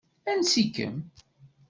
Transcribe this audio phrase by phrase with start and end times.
[0.31, 0.95] Ansi-kem?